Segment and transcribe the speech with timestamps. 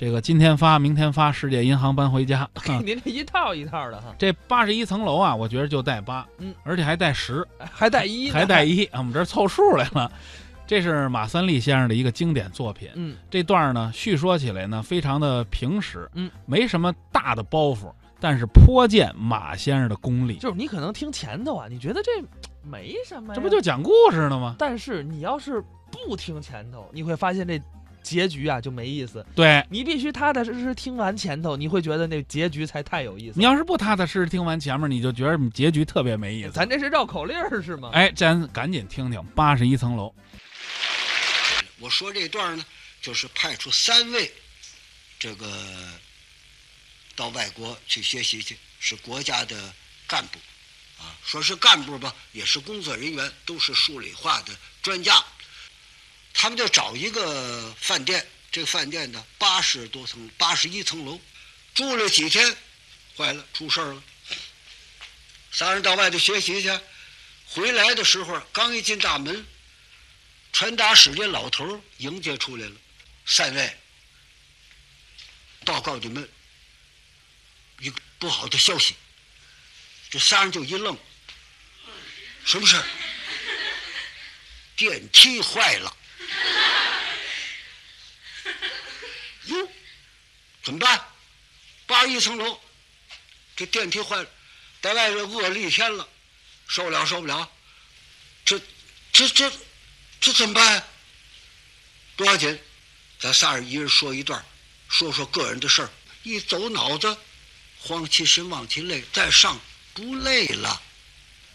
[0.00, 2.48] 这个今天发，明天发，世界银行搬回家。
[2.82, 10.10] 您这一套一套的哈，这八十一层楼啊，我觉得就带八，嗯，而且还带十，还带一，还带一啊，我们这儿凑数来了。
[10.66, 12.88] 这是马三立先生的一个经典作品。
[12.94, 20.38] 嗯，这段呢，叙说起来呢，非常的平实，嗯，没什么大的包袱，但是颇见马先生的功力。
[20.38, 22.10] 就是你可能听前头啊，你觉得这
[22.62, 24.54] 没什么，这不就讲故事呢吗？
[24.58, 27.60] 但是你要是不听前头，你会发现这
[28.02, 29.24] 结局啊就没意思。
[29.34, 33.44] 对你必须踏踏实实听完前头，你会觉得那结局才太有意思你。
[33.44, 36.50] 要是不踏踏实实听完前面，你就觉得结局特别没意思。
[36.50, 37.90] 咱这是绕口令儿是吗？
[37.92, 40.14] 哎，咱赶紧听听八十一层楼。
[41.78, 42.64] 我说这段呢，
[43.00, 44.30] 就是派出三位，
[45.18, 45.46] 这个
[47.16, 49.72] 到外国去学习去，是国家的
[50.06, 50.38] 干部，
[50.98, 55.24] 啊，说是干部吧，也是工作人员，都是数理化的专家。
[56.32, 61.20] 他们就找一个饭店，这个饭店呢八十多层，八十一层楼，
[61.74, 62.56] 住了几天，
[63.16, 64.02] 坏了，出事儿了。
[65.52, 66.80] 仨人到外头学习去，
[67.46, 69.46] 回来的时候刚一进大门。
[70.52, 72.74] 传达室这老头迎接出来了，
[73.24, 73.78] 三位，
[75.64, 76.28] 报告你们
[77.78, 78.96] 一个不好的消息。
[80.10, 80.98] 这仨人就一愣，
[82.44, 82.84] 什么事儿？
[84.74, 85.96] 电梯坏了。
[90.62, 91.04] 怎么办？
[91.86, 92.60] 八十一层楼，
[93.56, 94.30] 这电梯坏了，
[94.80, 96.08] 在外边饿了一天了，
[96.68, 97.50] 受不了，受不了。
[98.44, 98.60] 这，
[99.12, 99.52] 这，这。
[100.20, 100.86] 这怎么办？
[102.14, 102.60] 不要紧，
[103.18, 104.44] 咱仨人一人说一段，
[104.90, 105.90] 说说个人的事儿。
[106.22, 107.16] 一走脑子，
[107.78, 109.58] 慌其神，忘其累，再上
[109.94, 110.82] 不累了。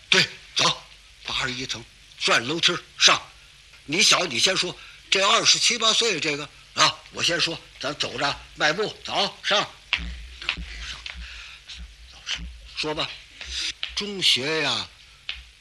[0.10, 0.84] 对，走，
[1.24, 1.86] 八十一层，
[2.18, 3.22] 转楼梯上。
[3.86, 4.76] 你小，你先说。
[5.12, 7.60] 这二十七八岁这个啊，我先说。
[7.80, 9.70] 咱走着迈步走上，
[12.76, 13.10] 说吧。
[13.96, 14.88] 中学呀，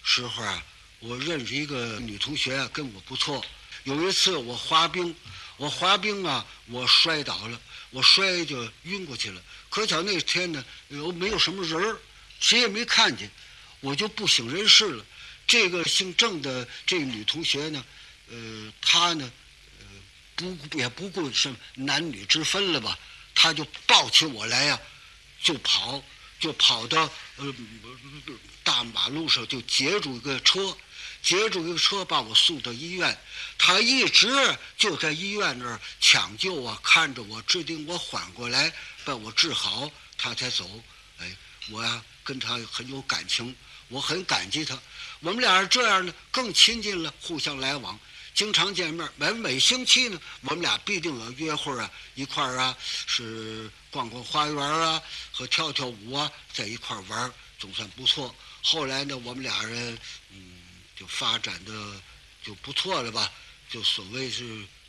[0.03, 0.63] 时候啊。
[1.01, 3.45] 我认识一个女同学啊，跟我不错。
[3.83, 5.15] 有一次我滑冰，
[5.59, 7.61] 我滑冰啊，我摔倒了，
[7.91, 9.43] 我摔就晕过去了。
[9.69, 11.99] 可巧那天呢，又没有什么人儿，
[12.41, 13.31] 谁也没看见，
[13.81, 15.05] 我就不省人事了。
[15.47, 17.85] 这个姓郑的这个女同学呢，
[18.31, 19.31] 呃，她呢，
[20.37, 22.99] 不也不顾什么男女之分了吧？
[23.35, 24.81] 他就抱起我来呀，
[25.43, 26.03] 就跑，
[26.39, 27.55] 就跑到呃
[28.63, 30.77] 大马路上，就截住一个车。
[31.23, 33.19] 截住一个车，把我送到医院。
[33.57, 34.29] 他一直
[34.77, 38.71] 就在医院那儿抢救啊，看着我，制定我缓过来，
[39.07, 40.83] 把我治好，他才走。
[41.19, 41.35] 哎，
[41.71, 43.57] 我呀跟他很有感情，
[43.89, 44.79] 我很感激他。
[45.21, 47.99] 我们俩人这样呢，更亲近了，互相来往，
[48.35, 49.09] 经常见面。
[49.17, 55.03] 每每星期呢，我们俩必定有约会啊，一块儿啊，是逛逛花园啊，
[55.33, 58.35] 和跳跳舞啊，在一块儿玩，总算不错。
[58.63, 59.99] 后来呢，我们俩人，
[60.31, 60.61] 嗯。
[60.97, 62.01] 就发展的
[62.41, 63.29] 就不错了吧？
[63.69, 64.45] 就所谓是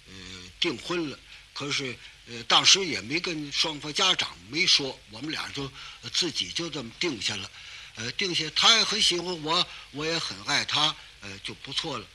[0.08, 0.14] 呃
[0.60, 1.18] 订婚了，
[1.52, 5.70] 可是呃当时也没跟双方家长没说，我们俩就
[6.14, 7.50] 自己就这么定下了，
[7.96, 12.06] 呃定下他也很喜欢我，我也很爱他，呃就不错了。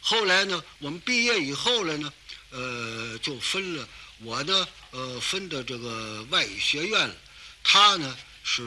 [0.00, 2.12] 后来呢，我们毕业以后了呢，
[2.50, 3.88] 呃就分了，
[4.20, 7.16] 我呢呃分到这个外语学院了，
[7.62, 8.62] 他呢是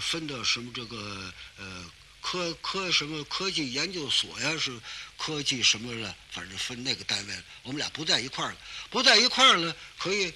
[0.00, 1.90] 分到什么这个呃。
[2.22, 4.54] 科科什么科技研究所呀？
[4.58, 4.70] 是
[5.16, 6.14] 科技什么了？
[6.30, 7.42] 反正分那个单位了。
[7.62, 8.58] 我们俩不在一块儿了，
[8.90, 9.74] 不在一块儿了。
[9.96, 10.30] 可以，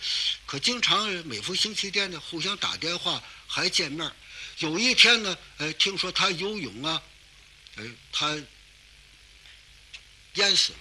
[0.47, 4.11] 可经常每逢星期天呢，互相打电话，还见面。
[4.61, 7.03] 有一天呢，哎，听说他游泳啊，
[7.77, 8.35] 哎，他
[10.35, 10.79] 淹死了，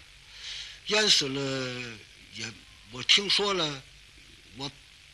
[0.87, 1.97] 淹死了
[2.35, 2.51] 也，
[2.91, 3.83] 我听说了，
[4.57, 4.71] 我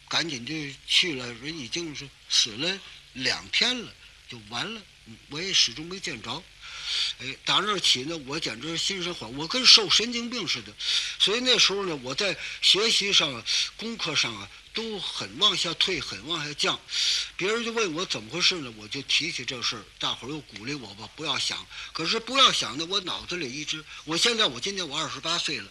[0.07, 0.53] 赶紧就
[0.87, 2.79] 去了，人已经是死了
[3.13, 3.93] 两天了，
[4.29, 4.81] 就完了。
[5.31, 6.43] 我也始终没见着，
[7.19, 10.71] 哎，打那起呢，我简直心神慌，我跟受神经病似的。
[11.17, 13.43] 所以那时候呢，我在学习上、
[13.75, 14.47] 功课上啊，
[14.79, 16.79] 都很往下退，很往下降。
[17.35, 21.67] 别人就问我怎么回事呢，我就提起这事儿，大伙儿又鼓励我吧，不要想。
[21.91, 25.69] 可是不要想呢，我脑子里一直，我现在我今年我二十八岁了，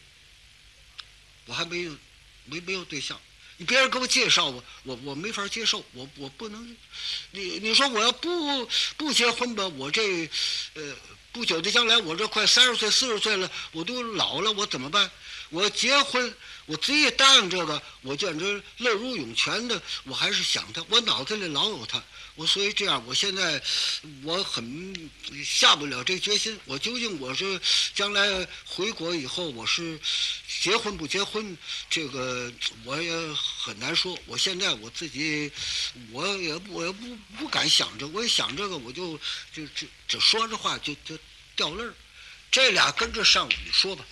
[1.47, 1.97] 我还没有
[2.45, 3.19] 没没有对象。
[3.57, 6.77] 你别人给我介绍我，我我没法接受，我我不能。
[7.31, 8.69] 你你说我要不
[8.99, 10.29] 不结婚吧，我这
[10.75, 10.95] 呃
[11.33, 15.11] 不久的将来，我这快三十岁四十岁了，我都老了，我怎么办？
[15.51, 16.37] 我结婚，
[16.69, 19.83] 我自己答应这个，我简直乐如涌泉的。
[20.05, 22.03] 我还是想他，我脑子里老有他。
[22.35, 23.61] 我所以这样，我现在
[24.23, 25.11] 我很
[25.43, 26.61] 下不了这决心。
[26.67, 27.59] 我究竟我是
[27.95, 29.99] 将来回国以后，我是
[30.61, 31.57] 结婚不结婚，
[31.89, 32.53] 这个
[32.85, 34.17] 我也很难说。
[34.27, 35.51] 我现在我自己，
[36.13, 39.19] 我也我也不不敢想着，我一想这个，我就
[39.55, 41.19] 就就只说这话就就
[41.57, 41.95] 掉泪儿。
[42.51, 44.05] 这俩跟着上，你说吧，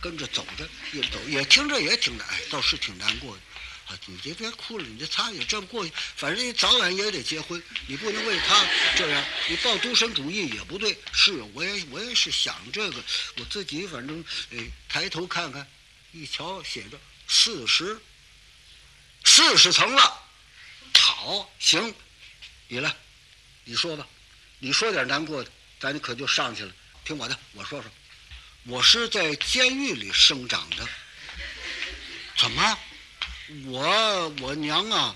[0.00, 3.42] 跟着走着也走，也听着也挺难，哎，倒是挺难过的。
[3.86, 8.66] 啊，你别别哭了，你这他也这么过去，反正你早晚也得结婚，你不能为他
[8.96, 10.98] 这样，你抱独身主义也不对。
[11.12, 13.00] 是，我也我也是想这个，
[13.36, 14.58] 我自己反正，哎，
[14.88, 15.64] 抬头看看，
[16.10, 16.98] 一瞧写着
[17.28, 17.96] 四十，
[19.24, 20.20] 四十层了，
[20.98, 21.94] 好，行，
[22.66, 22.92] 你来，
[23.62, 24.04] 你说吧，
[24.58, 26.72] 你说点难过的，咱可就上去了。
[27.04, 27.88] 听我的，我说说，
[28.68, 30.88] 我是在监狱里生长的，
[32.36, 32.78] 怎么？
[33.66, 35.14] 我我娘啊，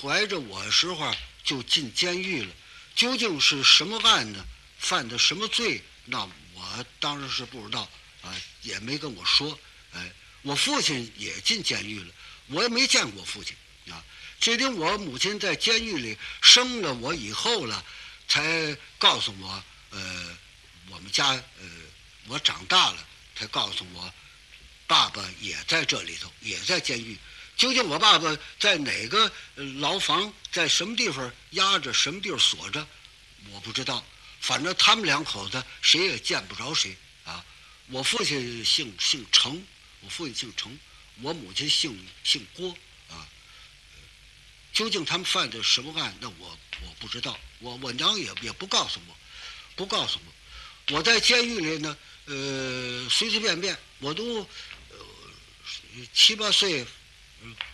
[0.00, 1.12] 怀着我时候
[1.42, 2.54] 就进监狱了，
[2.94, 4.46] 究竟是什么案呢？
[4.78, 5.82] 犯的什么罪？
[6.04, 6.20] 那
[6.54, 7.90] 我当然是不知道
[8.22, 8.32] 啊，
[8.62, 9.58] 也没跟我说。
[9.92, 10.08] 哎，
[10.42, 12.14] 我父亲也进监狱了，
[12.46, 13.56] 我也没见过父亲
[13.92, 14.00] 啊。
[14.38, 17.84] 只听我母亲在监狱里生了我以后了，
[18.28, 20.38] 才告诉我，呃，
[20.88, 21.66] 我们家呃，
[22.26, 24.12] 我长大了，才告诉我，
[24.86, 27.18] 爸爸也在这里头，也在监狱。
[27.56, 29.30] 究竟我爸爸在哪个
[29.78, 32.86] 牢房，在什么地方压着，什么地方锁着，
[33.50, 34.04] 我不知道。
[34.40, 37.44] 反正他们两口子谁也见不着谁啊。
[37.88, 39.62] 我父亲姓姓程，
[40.00, 40.78] 我父亲姓程，
[41.20, 42.74] 我母亲姓姓郭
[43.10, 43.28] 啊。
[44.72, 47.38] 究竟他们犯的什么案，那我我不知道。
[47.58, 49.16] 我我娘也也不告诉我，
[49.76, 50.94] 不告诉我。
[50.96, 51.94] 我在监狱里呢，
[52.30, 54.40] 呃，随随便便，我都
[54.90, 54.96] 呃
[56.14, 56.86] 七八岁。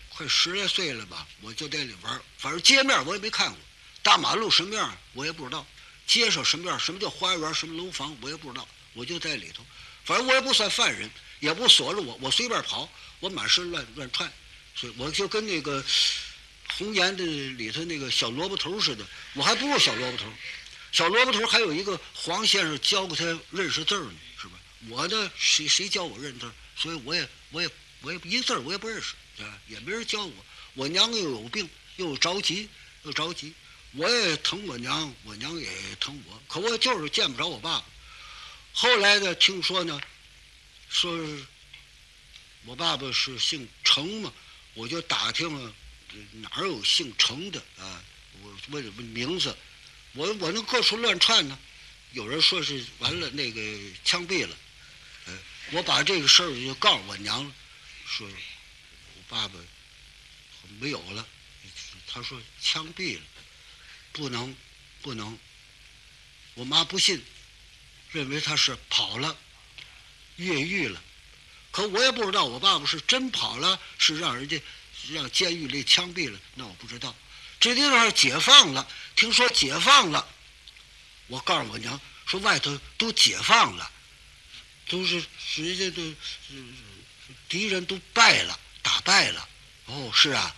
[0.08, 3.58] 快十来岁了吧，我就在里玩反正街面我也没看过，
[4.02, 5.66] 大马路什么样我也不知道，
[6.06, 9.62] 街上什么样，什么叫花园，什么楼房我也不知道，我就在里头。
[10.06, 11.10] 反正我也不算犯人，
[11.40, 14.32] 也不锁着我，我随便跑，我满身乱乱窜，
[14.74, 15.84] 所以我就跟那个
[16.78, 19.04] 红岩的里头那个小萝卜头似的，
[19.34, 20.24] 我还不如小萝卜头。
[20.96, 24.10] 小萝卜头还有一个黄先生教过他认识字呢，
[24.40, 24.54] 是吧？
[24.88, 26.50] 我呢，谁谁教我认字？
[26.74, 27.68] 所以我也我也
[28.00, 29.12] 我也一个字我也不认识。
[29.42, 30.32] 啊，也没人教我。
[30.72, 32.66] 我娘又有病，又着急，
[33.02, 33.52] 又着急。
[33.92, 35.68] 我也疼我娘，我娘也
[36.00, 36.42] 疼我。
[36.48, 37.84] 可我就是见不着我爸爸。
[38.72, 40.00] 后来呢，听说呢，
[40.88, 41.14] 说
[42.64, 44.32] 我爸爸是姓程嘛，
[44.72, 45.74] 我就打听了，
[46.32, 48.02] 哪儿有姓程的啊？
[48.40, 49.54] 我问问名字，
[50.16, 51.58] 我我那各处乱窜呢。
[52.12, 53.60] 有人说是完了，那个
[54.04, 54.56] 枪毙了。
[55.26, 55.38] 呃，
[55.72, 57.52] 我把这个事儿就告诉我娘了，
[58.06, 58.34] 说我。
[59.28, 59.58] 爸爸
[60.78, 61.26] 没有了，
[62.06, 63.22] 他说枪毙了，
[64.12, 64.56] 不能，
[65.02, 65.36] 不能。
[66.54, 67.20] 我妈不信，
[68.12, 69.36] 认为他是跑了，
[70.36, 71.02] 越狱了。
[71.72, 74.62] 可我也不知道，我爸爸是真跑了，是让人家
[75.10, 77.12] 让监狱里枪毙了，那我不知道。
[77.58, 80.28] 这地方解放了，听说解放了，
[81.26, 83.90] 我告诉我娘说外头都解放了，
[84.86, 86.14] 都是实际都
[87.48, 88.60] 敌人都败了。
[88.82, 89.48] 打败了，
[89.86, 90.54] 哦，是啊，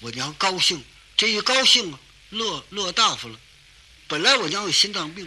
[0.00, 0.84] 我娘高兴，
[1.16, 1.98] 这一高兴啊，
[2.28, 3.40] 乐乐大发了。
[4.06, 5.26] 本来我娘有心脏病，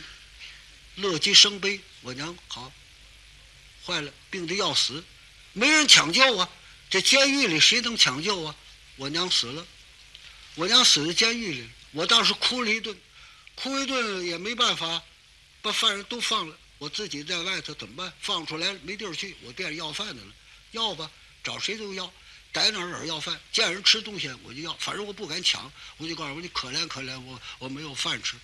[0.96, 2.72] 乐极生悲，我娘好，
[3.84, 5.04] 坏了，病得要死，
[5.54, 6.48] 没人抢救啊。
[6.92, 8.56] 这监狱里谁能抢救啊？
[8.98, 9.66] 我娘死了，
[10.54, 12.96] 我娘死在监狱里，我倒是哭了一顿，
[13.56, 15.02] 哭一顿也没办法，
[15.64, 18.14] 把犯人都放了，我自己在外头怎么办？
[18.22, 20.32] 放出来没地儿去，我变要饭的了，
[20.74, 21.10] 要吧，
[21.44, 22.14] 找谁都要。
[22.54, 28.36] 逮哪儿哪儿要饭，见人吃东西我就要，反正我不敢抢，我就告诉我你可怜可怜我，我没有饭吃。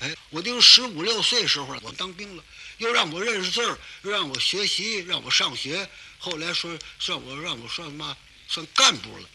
[0.00, 2.44] 哎，我就十五六岁时候我当兵了，
[2.76, 5.88] 又让我认识字儿，又让我学习，让我上学。
[6.18, 8.14] 后来说算我让我算嘛
[8.48, 9.26] 算干部了，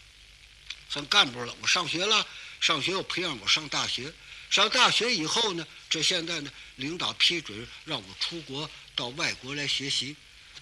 [0.88, 1.52] 算干部了。
[1.60, 2.24] 我上学了，
[2.60, 4.12] 上学又培养我上大学。
[4.50, 10.14] 上大学以后呢，这现在呢，领导批准让我出国到外国来学习。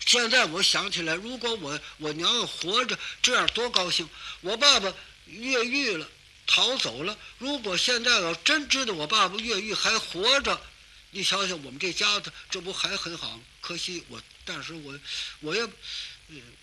[0.06, 4.08] 现在我想起来，如果我我娘要活着，这样多高兴！
[4.40, 4.92] 我爸爸
[5.26, 6.08] 越狱了，
[6.46, 7.16] 逃走了。
[7.38, 10.60] 如果现在要真知道我爸爸越狱还活着，
[11.10, 13.38] 你想想我们这家子，这不还很好？
[13.60, 14.98] 可惜我，但是我，
[15.40, 15.68] 我也，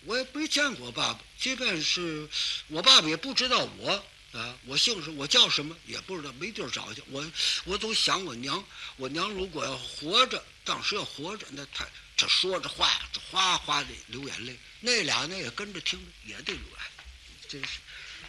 [0.04, 1.20] 我也没见过我爸爸。
[1.38, 2.28] 即便是
[2.66, 7.02] 我爸爸也不知道我啊，我姓什么，我叫什么也不知道，没地儿找去。
[7.08, 7.24] 我，
[7.64, 8.64] 我总想我娘，
[8.96, 11.86] 我娘如果要活着，当时要活着，那她。
[12.16, 14.54] 这说着话，哗哗的流眼泪。
[14.80, 17.04] 那俩呢也跟着听着，也得流眼泪。
[17.48, 17.78] 真是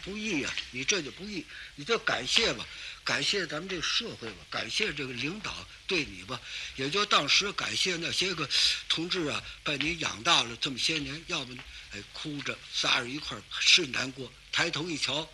[0.02, 1.44] 不易呀、你这就不易，
[1.76, 2.66] 你就感谢吧，
[3.04, 5.54] 感谢咱们这个社会吧，感谢这个领导
[5.86, 6.40] 对你吧，
[6.76, 8.48] 也就当时感谢那些个
[8.88, 14.32] 同志啊，把你养大了这么些年，要不呢，哎，哭着仨人一块儿是难过。
[14.50, 15.30] 抬头一瞧，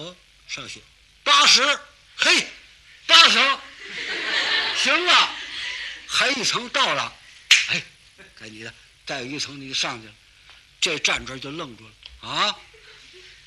[0.00, 0.16] 哦，
[0.48, 0.80] 上学
[1.22, 1.62] 八十，
[2.16, 2.46] 嘿，
[3.06, 3.60] 八成，
[4.76, 5.34] 行了，
[6.06, 7.14] 还一层到了，
[7.68, 7.82] 哎，
[8.34, 8.72] 该你的，
[9.04, 10.14] 再有一层你就上去了，
[10.80, 11.92] 这站这就愣住了
[12.30, 12.56] 啊，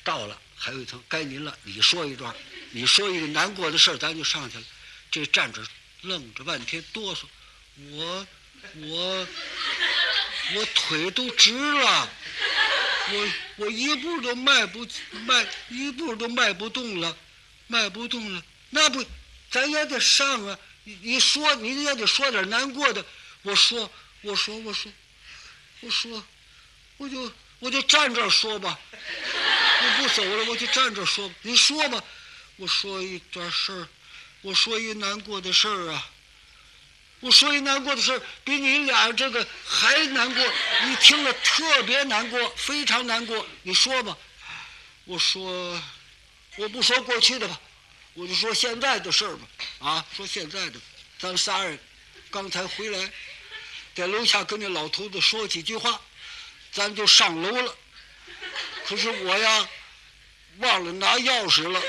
[0.04, 2.32] 到了，还有一层，该您了，你说一段，
[2.70, 4.64] 你说一个难过的事儿，咱就上去了。
[5.10, 5.60] 这站着
[6.02, 7.24] 愣着半天，哆嗦，
[7.90, 8.26] 我
[8.76, 9.28] 我
[10.54, 12.08] 我腿都直了，
[13.12, 14.86] 我我一步都迈不
[15.26, 17.16] 迈，一步都迈不动了，
[17.66, 19.04] 迈不动了，那不，
[19.50, 20.58] 咱也得上啊！
[20.84, 23.04] 你你说你也得说点难过的。
[23.42, 23.90] 我说
[24.22, 24.90] 我说我说
[25.80, 26.24] 我说，
[26.96, 31.34] 我就我就站这说吧，我不走了，我就站这说吧。
[31.42, 32.02] 你说吧，
[32.56, 33.88] 我说一段事儿，
[34.40, 36.10] 我说一难过的事儿啊。
[37.24, 40.44] 我说一难过的事，比你俩这个还难过，
[40.84, 43.46] 你听了特别难过，非常难过。
[43.62, 44.14] 你说吧，
[45.06, 45.82] 我说，
[46.56, 47.58] 我不说过去的吧，
[48.12, 49.46] 我就说现在的事儿吧。
[49.78, 50.78] 啊，说现在的，
[51.18, 51.78] 咱仨人
[52.30, 53.10] 刚才回来，
[53.94, 55.98] 在楼下跟那老头子说几句话，
[56.72, 57.74] 咱就上楼了。
[58.84, 59.66] 可是我呀，
[60.58, 61.82] 忘了拿钥匙了。